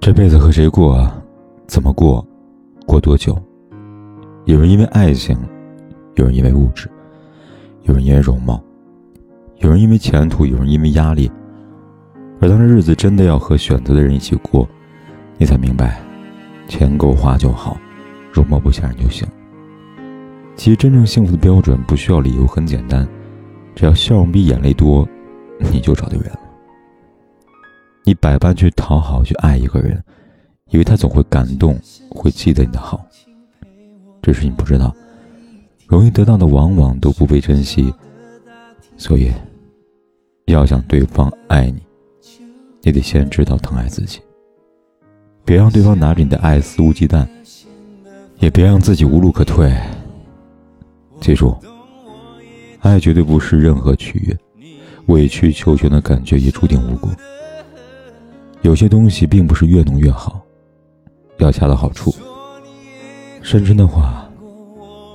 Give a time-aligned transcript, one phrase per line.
[0.00, 1.06] 这辈子和谁过，
[1.66, 2.26] 怎么过，
[2.86, 3.36] 过多久？
[4.46, 5.36] 有人因为爱情，
[6.14, 6.90] 有人因为物质，
[7.82, 8.58] 有人因为容貌，
[9.58, 11.30] 有人因为前途，有人因为压力。
[12.40, 14.66] 而当这日子真的要和选择的人一起过，
[15.36, 16.00] 你才明白，
[16.66, 17.76] 钱够花就好，
[18.32, 19.28] 容貌不吓人就行。
[20.56, 23.06] 其实真正幸福的标准不需要理由，很简单，
[23.74, 25.06] 只要笑容比眼泪多，
[25.70, 26.32] 你就找对人。
[28.10, 30.02] 你百般去讨好，去爱一个人，
[30.70, 31.78] 以为他总会感动，
[32.08, 33.06] 会记得你的好。
[34.20, 34.92] 只是你不知道，
[35.86, 37.94] 容易得到的往往都不被珍惜。
[38.96, 39.30] 所以，
[40.46, 41.80] 要想对方爱你，
[42.82, 44.18] 你得先知道疼爱自己。
[45.44, 47.24] 别让对方拿着你的爱肆无忌惮，
[48.40, 49.72] 也别让自己无路可退。
[51.20, 51.56] 记住，
[52.80, 54.36] 爱绝对不是任何取悦，
[55.06, 57.08] 委曲求全的感觉也注定无果。
[58.62, 60.40] 有些东西并不是越浓越好，
[61.38, 62.14] 要恰到好处。
[63.42, 64.30] 深深的话，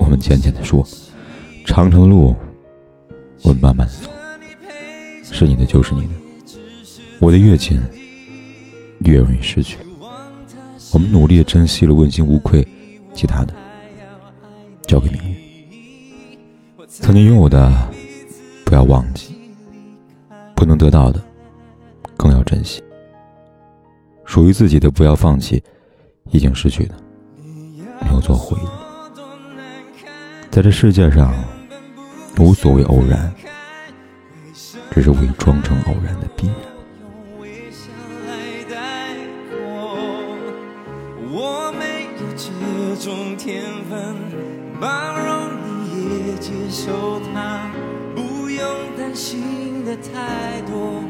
[0.00, 0.82] 我们浅浅的说；
[1.64, 2.34] 长长的路，
[3.42, 4.10] 我们慢慢的走。
[5.22, 6.08] 是你的就是你的，
[7.20, 7.80] 我的越近，
[9.00, 9.78] 越容易失去。
[10.92, 12.66] 我们努力的珍惜了，问心无愧，
[13.14, 13.54] 其他的
[14.82, 15.36] 交给命运。
[16.88, 17.72] 曾经拥有的，
[18.64, 19.32] 不要忘记；
[20.54, 21.22] 不能得到的，
[22.16, 22.82] 更要珍惜。
[24.26, 25.62] 属于自己的不要放弃，
[26.30, 26.94] 已经失去的
[28.10, 28.66] 留作回忆。
[30.50, 31.32] 在这世界上，
[32.38, 33.32] 无所谓偶然，
[34.90, 36.56] 只是伪装成偶然的必然。
[41.38, 42.50] 我没有这
[43.02, 44.14] 种天分，
[44.80, 44.88] 包
[45.18, 45.50] 容
[45.84, 47.70] 你也接受它，
[48.14, 48.66] 不用
[48.96, 51.02] 担心的太多，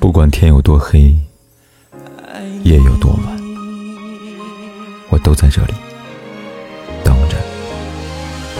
[0.00, 1.16] 不管天有多黑，
[2.64, 3.38] 夜有多晚，
[5.10, 5.74] 我都在这里
[7.04, 7.36] 等着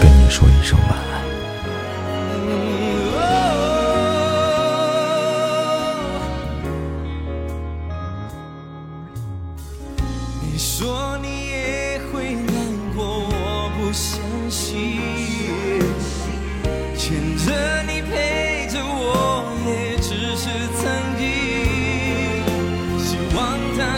[0.00, 1.24] 跟你说一声晚安。
[10.40, 11.43] 你说你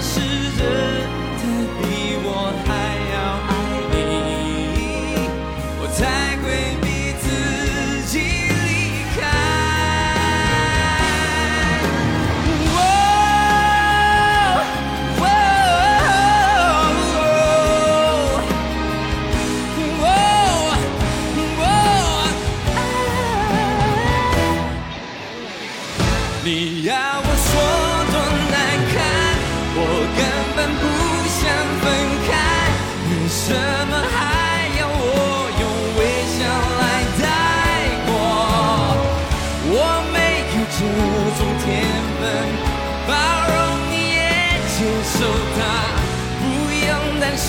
[0.08, 0.20] 是
[0.56, 0.60] 真
[1.36, 1.42] 的
[1.82, 1.84] 比
[2.22, 2.26] 我
[2.64, 2.68] 还
[3.12, 3.14] 要
[3.48, 3.50] 爱
[3.90, 3.94] 你，
[5.80, 5.98] 我才
[6.42, 6.44] 会
[6.80, 6.86] 逼
[7.20, 7.24] 自
[8.06, 8.14] 己
[8.66, 8.68] 离
[9.16, 9.18] 开。
[26.44, 26.48] 你
[26.84, 27.28] 要我
[30.56, 30.82] 本不
[31.28, 31.40] 想
[31.82, 31.84] 分
[32.26, 32.28] 开，
[33.10, 33.44] 为什
[33.90, 34.16] 么还
[34.78, 34.98] 要我
[35.60, 35.62] 用
[35.98, 36.00] 微
[36.32, 36.38] 笑
[36.80, 36.84] 来
[37.20, 37.24] 带
[38.06, 38.10] 过？
[39.68, 39.74] 我
[40.12, 40.16] 没
[40.48, 40.78] 有这
[41.36, 41.64] 种天
[42.18, 42.24] 分，
[43.06, 43.12] 包
[43.52, 43.54] 容
[43.90, 44.18] 你也
[44.72, 45.14] 接受
[45.56, 45.58] 他，
[46.40, 46.42] 不
[46.86, 46.88] 用
[47.20, 47.46] 担心